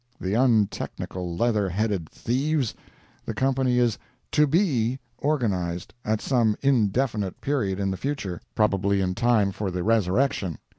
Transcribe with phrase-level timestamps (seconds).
[0.19, 2.73] —the untechnical, leather headed thieves!
[3.23, 3.99] The company is
[4.31, 10.57] "TO BE" organized—at some indefinite period in the future probably in time for the resurrection.